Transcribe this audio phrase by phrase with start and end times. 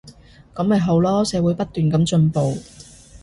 [0.55, 2.57] 噉咪好囉，社會不斷噉進步